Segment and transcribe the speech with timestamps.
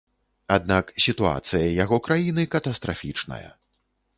[0.55, 3.45] Аднак сітуацыя яго краіны катастрафічная.